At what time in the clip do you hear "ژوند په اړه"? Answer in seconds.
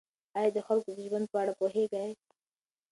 1.07-1.53